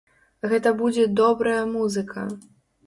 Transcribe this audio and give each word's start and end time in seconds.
Гэта 0.53 0.69
будзе 0.81 1.05
добрая 1.21 1.63
музыка! 1.77 2.29